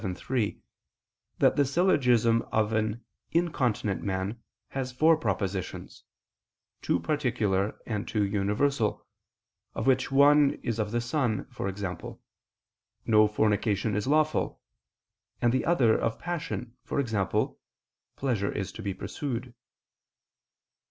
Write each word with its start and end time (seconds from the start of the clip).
vii, 0.01 0.15
3) 0.15 0.61
that 1.37 1.55
the 1.55 1.63
syllogism 1.63 2.41
of 2.51 2.73
an 2.73 3.05
incontinent 3.33 4.01
man 4.01 4.41
has 4.69 4.91
four 4.91 5.15
propositions, 5.15 6.03
two 6.81 6.99
particular 6.99 7.79
and 7.85 8.07
two 8.07 8.25
universal, 8.25 9.05
of 9.75 9.85
which 9.85 10.11
one 10.11 10.53
is 10.63 10.79
of 10.79 10.89
the 10.89 10.99
son, 11.01 11.47
e.g. 11.51 11.87
No 13.05 13.27
fornication 13.27 13.95
is 13.95 14.07
lawful, 14.07 14.59
and 15.39 15.53
the 15.53 15.65
other, 15.65 15.95
of 15.95 16.17
passion, 16.17 16.75
e.g. 16.91 17.17
Pleasure 18.15 18.51
is 18.51 18.71
to 18.71 18.81
be 18.81 18.95
pursued. 18.95 19.53